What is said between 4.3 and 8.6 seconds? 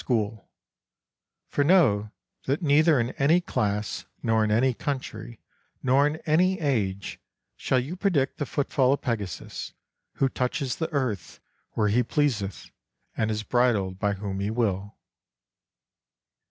in any country, nor in any age, shall you predict the